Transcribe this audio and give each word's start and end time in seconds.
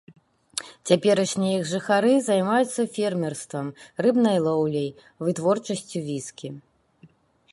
Цяперашнія 0.91 1.57
іх 1.57 1.65
жыхары 1.71 2.13
займаюцца 2.29 2.81
фермерствам, 2.95 3.67
рыбнай 4.07 4.37
лоўляй, 4.45 4.89
вытворчасцю 5.27 5.99
віскі. 6.09 6.47